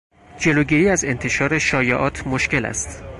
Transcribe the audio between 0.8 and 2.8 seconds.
از انتشار شایعات مشکل